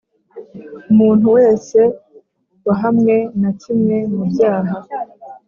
[0.91, 1.79] umuntu wese
[2.65, 4.75] wahamwe na kimwe mu byaha